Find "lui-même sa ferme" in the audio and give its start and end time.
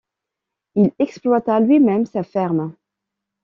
1.59-2.73